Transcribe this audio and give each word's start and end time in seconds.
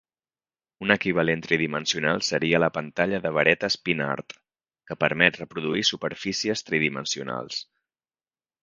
Un 0.85 0.93
equivalent 0.93 1.43
tridimensional 1.47 2.23
seria 2.29 2.61
la 2.63 2.71
pantalla 2.79 3.19
de 3.27 3.33
varetes 3.39 3.79
Pin 3.85 4.03
Art, 4.07 4.37
que 4.91 4.99
permet 5.05 5.41
reproduir 5.45 5.87
superfícies 5.93 6.69
tridimensionals. 6.73 7.65